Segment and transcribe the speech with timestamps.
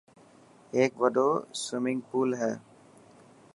[0.75, 1.29] هيڪ وڏو
[1.63, 2.53] سومنگپول هي.